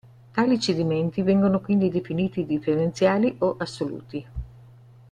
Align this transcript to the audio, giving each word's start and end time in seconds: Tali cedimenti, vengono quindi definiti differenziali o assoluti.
Tali 0.33 0.57
cedimenti, 0.59 1.21
vengono 1.21 1.59
quindi 1.61 1.91
definiti 1.91 2.47
differenziali 2.47 3.35
o 3.37 3.55
assoluti. 3.59 4.25